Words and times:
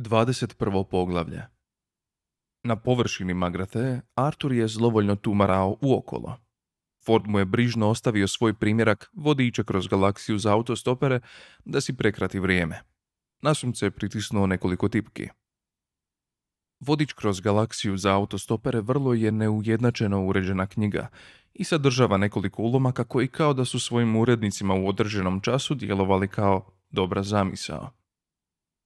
21. 0.00 0.84
poglavlje 0.84 1.42
Na 2.64 2.76
površini 2.76 3.34
Magrate, 3.34 4.00
Artur 4.14 4.52
je 4.52 4.68
zlovoljno 4.68 5.16
tumarao 5.16 5.76
uokolo. 5.80 6.36
Ford 7.06 7.24
mu 7.26 7.38
je 7.38 7.44
brižno 7.44 7.88
ostavio 7.88 8.28
svoj 8.28 8.54
primjerak 8.54 9.10
vodiče 9.12 9.64
kroz 9.64 9.88
galaksiju 9.88 10.38
za 10.38 10.52
autostopere 10.52 11.20
da 11.64 11.80
si 11.80 11.96
prekrati 11.96 12.40
vrijeme. 12.40 12.80
Nasumce 13.42 13.86
je 13.86 13.90
pritisnuo 13.90 14.46
nekoliko 14.46 14.88
tipki. 14.88 15.28
Vodič 16.80 17.12
kroz 17.12 17.40
galaksiju 17.40 17.96
za 17.96 18.14
autostopere 18.14 18.80
vrlo 18.80 19.14
je 19.14 19.32
neujednačeno 19.32 20.26
uređena 20.26 20.66
knjiga 20.66 21.08
i 21.54 21.64
sadržava 21.64 22.16
nekoliko 22.16 22.62
ulomaka 22.62 23.04
koji 23.04 23.28
kao 23.28 23.54
da 23.54 23.64
su 23.64 23.80
svojim 23.80 24.16
urednicima 24.16 24.74
u 24.74 24.88
određenom 24.88 25.40
času 25.40 25.74
djelovali 25.74 26.28
kao 26.28 26.70
dobra 26.90 27.22
zamisao. 27.22 27.99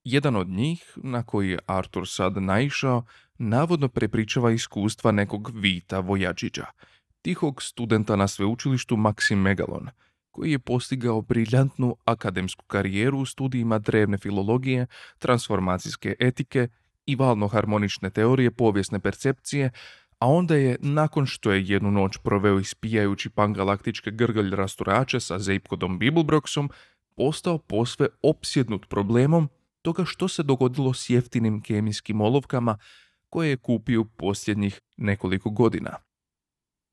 Jedan 0.05 0.36
od 0.36 0.48
njih, 0.48 0.93
na 0.96 1.23
koji 1.23 1.50
je 1.50 1.59
Artur 1.66 2.08
sad 2.08 2.43
naišao, 2.43 3.04
navodno 3.39 3.89
prepričava 3.89 4.50
iskustva 4.50 5.13
nekog 5.13 5.50
Vita 5.54 6.00
Vojačića, 6.00 6.67
tihog 7.22 7.63
studenta 7.63 8.17
na 8.17 8.29
sveučilištu 8.29 8.96
Maxim 8.96 9.35
Megalon, 9.35 9.89
koji 10.30 10.50
je 10.50 10.58
postigao 10.58 11.22
briljantnu 11.22 11.96
akademsku 12.04 12.64
karijeru 12.64 13.18
u 13.18 13.27
studijima 13.27 13.79
drevne 13.79 14.18
filologije, 14.18 14.86
transformacijske 15.18 16.14
etike 16.18 16.68
i 17.07 17.16
valno-harmonične 17.16 18.11
teorije 18.11 18.50
povijesne 18.50 19.00
percepcije, 19.00 19.71
a 20.18 20.29
onda 20.29 20.57
je, 20.57 20.77
nakon 20.80 21.27
što 21.27 21.52
je 21.52 21.64
jednu 21.66 21.91
noć 21.91 22.18
proveo 22.18 22.58
ispijajući 22.58 23.30
pangalaktičke 23.30 24.11
grgalj 24.11 24.55
rasturače 24.55 25.21
sa 25.21 25.39
Zeipkodom 25.39 25.99
Bibelbroxom, 25.99 26.68
postao 27.16 27.58
posve 27.58 28.07
opsjednut 28.22 28.89
problemom 28.89 29.49
toga 29.84 30.04
što 30.04 30.29
se 30.29 30.43
dogodilo 30.43 30.94
s 30.94 31.11
jeftinim 31.11 31.62
kemijskim 31.62 32.20
olovkama 32.20 32.78
koje 33.30 33.48
je 33.48 33.56
kupio 33.56 34.04
posljednjih 34.04 34.80
nekoliko 34.96 35.50
godina. 35.50 35.96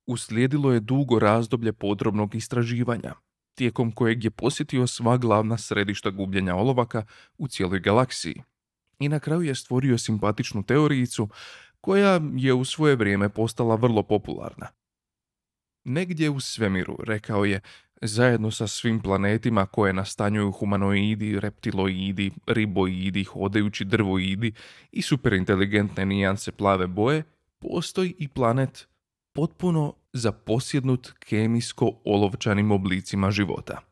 Uslijedilo 0.06 0.72
je 0.72 0.80
dugo 0.80 1.18
razdoblje 1.18 1.72
podrobnog 1.72 2.34
istraživanja, 2.34 3.14
tijekom 3.54 3.92
kojeg 3.92 4.24
je 4.24 4.30
posjetio 4.30 4.86
sva 4.86 5.16
glavna 5.16 5.58
središta 5.58 6.10
gubljenja 6.10 6.56
olovaka 6.56 7.04
u 7.38 7.48
cijeloj 7.48 7.80
galaksiji. 7.80 8.42
I 8.98 9.08
na 9.08 9.20
kraju 9.20 9.42
je 9.42 9.54
stvorio 9.54 9.98
simpatičnu 9.98 10.62
teorijicu 10.62 11.28
koja 11.80 12.20
je 12.36 12.54
u 12.54 12.64
svoje 12.64 12.96
vrijeme 12.96 13.28
postala 13.28 13.74
vrlo 13.74 14.02
popularna. 14.02 14.66
Negdje 15.84 16.30
u 16.30 16.40
svemiru, 16.40 16.96
rekao 17.04 17.44
je, 17.44 17.60
zajedno 18.02 18.50
sa 18.50 18.66
svim 18.66 19.00
planetima 19.00 19.66
koje 19.66 19.92
nastanjuju 19.92 20.50
humanoidi, 20.52 21.40
reptiloidi, 21.40 22.30
riboidi, 22.46 23.24
hodajući 23.24 23.84
drvoidi 23.84 24.52
i 24.92 25.02
superinteligentne 25.02 26.06
nijanse 26.06 26.52
plave 26.52 26.86
boje, 26.86 27.22
postoji 27.60 28.14
i 28.18 28.28
planet 28.28 28.88
potpuno 29.32 29.94
zaposjednut 30.12 31.12
kemijsko-olovčanim 31.28 32.72
oblicima 32.72 33.30
života. 33.30 33.91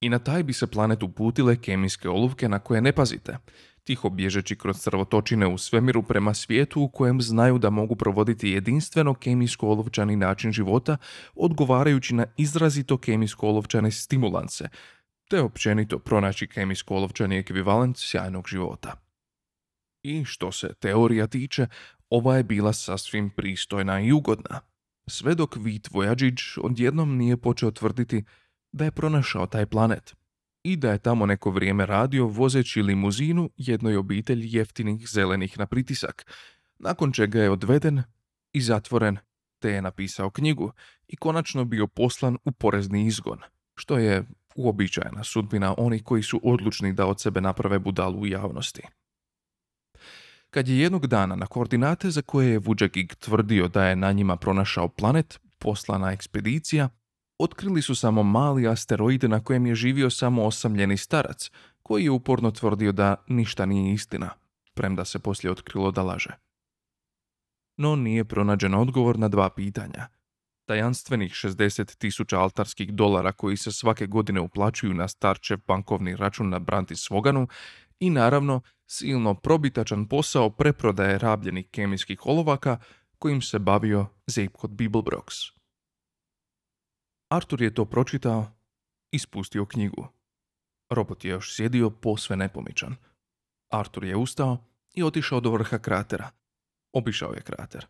I 0.00 0.08
na 0.08 0.18
taj 0.18 0.42
bi 0.42 0.52
se 0.52 0.66
planet 0.66 1.02
uputile 1.02 1.56
kemijske 1.56 2.08
olovke 2.08 2.48
na 2.48 2.58
koje 2.58 2.80
ne 2.80 2.92
pazite, 2.92 3.38
tiho 3.84 4.10
bježeći 4.10 4.56
kroz 4.56 4.78
crvotočine 4.78 5.46
u 5.46 5.58
svemiru 5.58 6.02
prema 6.02 6.34
svijetu 6.34 6.82
u 6.82 6.88
kojem 6.88 7.20
znaju 7.22 7.58
da 7.58 7.70
mogu 7.70 7.96
provoditi 7.96 8.50
jedinstveno 8.50 9.14
kemijsko-olovčani 9.14 10.16
način 10.16 10.52
života, 10.52 10.96
odgovarajući 11.34 12.14
na 12.14 12.26
izrazito 12.36 12.96
kemijsko-olovčane 12.96 13.90
stimulanse, 13.90 14.68
te 15.30 15.40
općenito 15.40 15.98
pronaći 15.98 16.46
kemijsko-olovčani 16.46 17.38
ekvivalent 17.38 17.96
sjajnog 17.98 18.48
života. 18.48 19.00
I 20.02 20.24
što 20.24 20.52
se 20.52 20.74
teorija 20.80 21.26
tiče, 21.26 21.66
ova 22.10 22.36
je 22.36 22.44
bila 22.44 22.72
sasvim 22.72 23.30
pristojna 23.30 24.00
i 24.00 24.12
ugodna. 24.12 24.60
Sve 25.10 25.34
dok 25.34 25.56
Vit 25.56 25.90
Vojađić 25.90 26.40
odjednom 26.62 27.16
nije 27.16 27.36
počeo 27.36 27.70
tvrditi 27.70 28.24
da 28.72 28.84
je 28.84 28.90
pronašao 28.90 29.46
taj 29.46 29.66
planet 29.66 30.14
i 30.62 30.76
da 30.76 30.92
je 30.92 30.98
tamo 30.98 31.26
neko 31.26 31.50
vrijeme 31.50 31.86
radio 31.86 32.26
vozeći 32.26 32.82
limuzinu 32.82 33.50
jednoj 33.56 33.96
obitelji 33.96 34.48
jeftinih 34.52 35.08
zelenih 35.08 35.58
na 35.58 35.66
pritisak, 35.66 36.32
nakon 36.78 37.12
čega 37.12 37.42
je 37.42 37.50
odveden 37.50 38.02
i 38.52 38.60
zatvoren, 38.60 39.16
te 39.58 39.70
je 39.70 39.82
napisao 39.82 40.30
knjigu 40.30 40.72
i 41.08 41.16
konačno 41.16 41.64
bio 41.64 41.86
poslan 41.86 42.36
u 42.44 42.52
porezni 42.52 43.06
izgon, 43.06 43.38
što 43.74 43.98
je 43.98 44.24
uobičajena 44.56 45.24
sudbina 45.24 45.74
onih 45.78 46.04
koji 46.04 46.22
su 46.22 46.40
odlučni 46.44 46.92
da 46.92 47.06
od 47.06 47.20
sebe 47.20 47.40
naprave 47.40 47.78
budalu 47.78 48.20
u 48.20 48.26
javnosti. 48.26 48.82
Kad 50.50 50.68
je 50.68 50.78
jednog 50.78 51.06
dana 51.06 51.36
na 51.36 51.46
koordinate 51.46 52.10
za 52.10 52.22
koje 52.22 52.50
je 52.50 52.58
Vuđagig 52.58 53.14
tvrdio 53.14 53.68
da 53.68 53.84
je 53.84 53.96
na 53.96 54.12
njima 54.12 54.36
pronašao 54.36 54.88
planet, 54.88 55.40
poslana 55.58 56.12
ekspedicija, 56.12 56.88
otkrili 57.38 57.82
su 57.82 57.94
samo 57.94 58.22
mali 58.22 58.68
asteroid 58.68 59.24
na 59.24 59.44
kojem 59.44 59.66
je 59.66 59.74
živio 59.74 60.10
samo 60.10 60.44
osamljeni 60.44 60.96
starac, 60.96 61.50
koji 61.82 62.04
je 62.04 62.10
uporno 62.10 62.50
tvrdio 62.50 62.92
da 62.92 63.24
ništa 63.28 63.66
nije 63.66 63.92
istina, 63.92 64.30
premda 64.74 65.04
se 65.04 65.18
poslije 65.18 65.50
otkrilo 65.50 65.90
da 65.90 66.02
laže. 66.02 66.30
No 67.76 67.96
nije 67.96 68.24
pronađen 68.24 68.74
odgovor 68.74 69.18
na 69.18 69.28
dva 69.28 69.50
pitanja. 69.50 70.08
Tajanstvenih 70.64 71.32
60 71.32 71.96
tisuća 71.98 72.40
altarskih 72.40 72.94
dolara 72.94 73.32
koji 73.32 73.56
se 73.56 73.72
svake 73.72 74.06
godine 74.06 74.40
uplaćuju 74.40 74.94
na 74.94 75.08
starčev 75.08 75.58
bankovni 75.66 76.16
račun 76.16 76.48
na 76.48 76.58
Branti 76.58 76.96
Svoganu 76.96 77.48
i 78.00 78.10
naravno 78.10 78.60
silno 78.86 79.34
probitačan 79.34 80.08
posao 80.08 80.50
preprodaje 80.50 81.18
rabljenih 81.18 81.68
kemijskih 81.70 82.26
olovaka 82.26 82.78
kojim 83.18 83.42
se 83.42 83.58
bavio 83.58 84.06
Zapekot 84.26 84.70
Bibelbrox. 84.70 85.57
Artur 87.28 87.62
je 87.62 87.74
to 87.74 87.84
pročitao 87.84 88.46
i 89.12 89.18
spustio 89.18 89.66
knjigu. 89.66 90.08
Robot 90.90 91.24
je 91.24 91.30
još 91.30 91.56
sjedio 91.56 91.90
posve 91.90 92.36
nepomičan. 92.36 92.96
Artur 93.70 94.04
je 94.04 94.16
ustao 94.16 94.58
i 94.94 95.02
otišao 95.02 95.40
do 95.40 95.50
vrha 95.50 95.78
kratera. 95.78 96.30
Obišao 96.92 97.32
je 97.32 97.42
krater. 97.42 97.86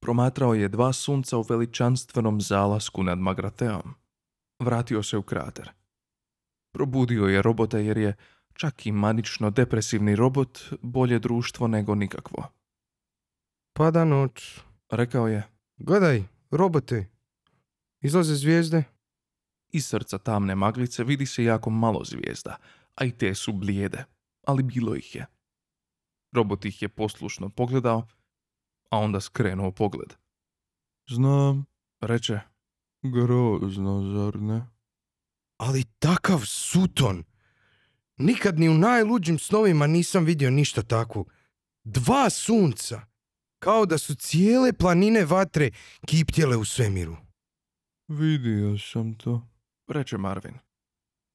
Promatrao 0.00 0.54
je 0.54 0.68
dva 0.68 0.92
sunca 0.92 1.38
u 1.38 1.42
veličanstvenom 1.42 2.40
zalasku 2.40 3.02
nad 3.02 3.18
Magrateom. 3.18 3.94
Vratio 4.58 5.02
se 5.02 5.16
u 5.16 5.22
krater. 5.22 5.70
Probudio 6.72 7.24
je 7.24 7.42
robota 7.42 7.78
jer 7.78 7.98
je 7.98 8.16
čak 8.52 8.86
i 8.86 8.92
manično 8.92 9.50
depresivni 9.50 10.16
robot 10.16 10.58
bolje 10.82 11.18
društvo 11.18 11.66
nego 11.66 11.94
nikakvo. 11.94 12.48
Pada 13.72 14.04
noć. 14.04 14.60
Rekao 14.90 15.28
je, 15.28 15.48
Gledaj, 15.76 16.22
robote. 16.50 17.06
Izlaze 18.00 18.34
zvijezde. 18.34 18.84
iz 19.72 19.86
srca 19.86 20.18
tamne 20.18 20.54
maglice 20.54 21.04
vidi 21.04 21.26
se 21.26 21.44
jako 21.44 21.70
malo 21.70 22.04
zvijezda, 22.04 22.56
a 22.94 23.04
i 23.04 23.12
te 23.12 23.34
su 23.34 23.52
blijede, 23.52 24.04
ali 24.46 24.62
bilo 24.62 24.94
ih 24.94 25.14
je. 25.14 25.26
Robot 26.32 26.64
ih 26.64 26.82
je 26.82 26.88
poslušno 26.88 27.48
pogledao, 27.48 28.06
a 28.90 28.98
onda 28.98 29.20
skrenuo 29.20 29.70
pogled. 29.70 30.14
Znam, 31.10 31.66
Reče, 32.00 32.40
grozno, 33.02 34.12
zar 34.14 34.40
ne? 34.42 34.66
Ali 35.56 35.84
takav 35.98 36.40
suton. 36.44 37.24
Nikad 38.16 38.58
ni 38.58 38.68
u 38.68 38.74
najluđim 38.74 39.38
snovima 39.38 39.86
nisam 39.86 40.24
vidio 40.24 40.50
ništa 40.50 40.82
takvog. 40.82 41.32
Dva 41.84 42.30
sunca. 42.30 43.00
Kao 43.58 43.86
da 43.86 43.98
su 43.98 44.14
cijele 44.14 44.72
planine 44.72 45.24
vatre 45.24 45.70
kiptjele 46.06 46.56
u 46.56 46.64
svemiru. 46.64 47.16
Vidio 48.10 48.78
sam 48.78 49.14
to, 49.14 49.48
reče 49.88 50.18
Marvin. 50.18 50.54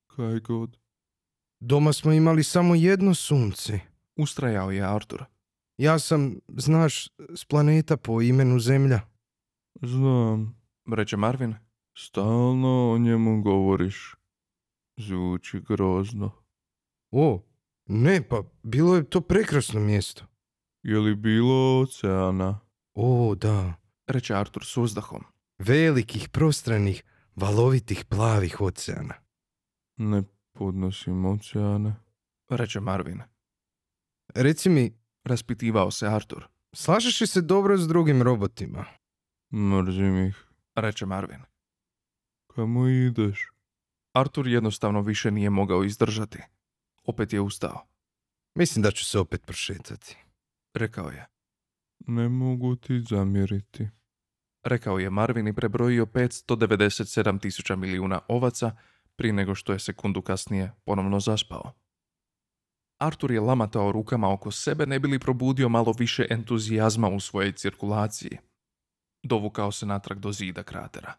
kaj 0.08 0.40
god. 0.40 0.78
Doma 1.60 1.94
smo 1.94 2.12
imali 2.12 2.44
samo 2.44 2.76
jedno 2.76 3.14
sunce. 3.14 3.80
Ustrajao 4.16 4.72
je 4.72 4.82
Artur. 4.84 5.26
Ja 5.78 6.00
sam, 6.00 6.36
znaš, 6.48 7.08
s 7.36 7.46
planeta 7.46 7.98
po 7.98 8.22
imenu 8.22 8.60
Zemlja. 8.60 9.00
Znam, 9.82 10.62
Reče 10.96 11.18
Marvin. 11.18 11.56
stalno 11.98 12.92
o 12.92 12.98
njemu 12.98 13.42
govoriš. 13.42 14.16
Zvuči 14.98 15.60
grozno. 15.60 16.32
O, 17.12 17.44
ne, 17.86 18.28
pa 18.30 18.44
bilo 18.64 18.96
je 18.96 19.10
to 19.10 19.22
prekrasno 19.22 19.80
mjesto. 19.80 20.26
Je 20.84 21.00
li 21.00 21.16
bilo 21.16 21.80
oceana? 21.82 22.60
O, 22.94 23.36
da. 23.36 23.74
Reče 24.08 24.34
Artur 24.34 24.66
s 24.66 24.78
uzdahom. 24.78 25.24
Velikih, 25.58 26.30
prostranih, 26.30 27.04
valovitih, 27.36 28.06
plavih 28.06 28.62
oceana. 28.62 29.14
Ne 29.98 30.24
podnosim 30.54 31.26
oceane. 31.26 31.96
Reče 32.50 32.80
Marvin. 32.80 33.22
Reci 34.36 34.70
mi, 34.70 34.98
Raspitivao 35.24 35.92
se 35.92 36.08
Artur. 36.08 36.48
slažeš 36.74 37.22
li 37.22 37.28
se 37.28 37.42
dobro 37.42 37.78
s 37.78 37.88
drugim 37.88 38.22
robotima? 38.22 38.86
Mrzim 39.54 40.28
ih. 40.28 40.46
Reče 40.76 41.06
Marvin. 41.06 41.42
Kamo 42.56 42.88
ideš? 42.88 43.52
Artur 44.14 44.48
jednostavno 44.48 45.02
više 45.02 45.32
nije 45.32 45.50
mogao 45.50 45.84
izdržati. 45.84 46.40
Opet 47.04 47.34
je 47.34 47.42
ustao. 47.42 47.88
Mislim 48.56 48.84
da 48.84 48.92
ću 48.92 49.06
se 49.06 49.20
opet 49.20 49.46
prošetati. 49.46 50.18
Rekao 50.74 51.10
je. 51.10 51.28
Ne 52.08 52.30
mogu 52.30 52.76
ti 52.76 53.04
zamjeriti. 53.10 53.88
Rekao 54.66 55.00
je 55.00 55.10
Marvin 55.10 55.48
i 55.48 55.54
prebrojio 55.54 56.06
597 56.06 57.42
tisuća 57.42 57.76
milijuna 57.76 58.20
ovaca 58.28 58.76
prije 59.16 59.34
nego 59.34 59.56
što 59.56 59.74
je 59.74 59.80
sekundu 59.80 60.22
kasnije 60.22 60.72
ponovno 60.86 61.20
zaspao. 61.20 61.74
Artur 63.00 63.32
je 63.32 63.40
lamatao 63.40 63.92
rukama 63.92 64.34
oko 64.34 64.52
sebe 64.52 64.86
ne 64.86 65.00
bi 65.00 65.08
li 65.08 65.20
probudio 65.20 65.70
malo 65.70 65.94
više 66.00 66.28
entuzijazma 66.30 67.10
u 67.10 67.20
svojoj 67.20 67.52
cirkulaciji. 67.52 68.38
Dovukao 69.24 69.72
se 69.72 69.86
natrag 69.86 70.20
do 70.20 70.32
zida 70.32 70.64
kratera. 70.64 71.14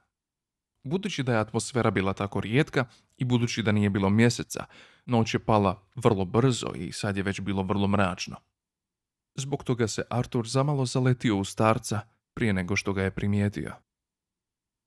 Budući 0.84 1.22
da 1.22 1.32
je 1.32 1.38
atmosfera 1.38 1.90
bila 1.90 2.12
tako 2.12 2.40
rijetka 2.40 2.84
i 3.16 3.24
budući 3.24 3.62
da 3.62 3.72
nije 3.72 3.90
bilo 3.90 4.10
mjeseca, 4.10 4.64
noć 5.04 5.34
je 5.34 5.44
pala 5.44 5.88
vrlo 5.94 6.24
brzo 6.24 6.72
i 6.74 6.92
sad 6.92 7.16
je 7.16 7.22
već 7.22 7.40
bilo 7.40 7.62
vrlo 7.62 7.88
mračno. 7.88 8.36
Zbog 9.34 9.64
toga 9.64 9.88
se 9.88 10.02
Artur 10.10 10.48
zamalo 10.48 10.86
zaletio 10.86 11.36
u 11.36 11.44
starca 11.44 12.15
prije 12.36 12.52
nego 12.52 12.76
što 12.76 12.92
ga 12.92 13.02
je 13.02 13.10
primijetio. 13.10 13.85